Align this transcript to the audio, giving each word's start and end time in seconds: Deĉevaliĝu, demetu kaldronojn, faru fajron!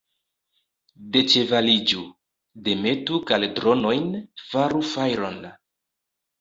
Deĉevaliĝu, 1.17 2.01
demetu 2.69 3.21
kaldronojn, 3.29 4.11
faru 4.49 4.85
fajron! 4.97 5.41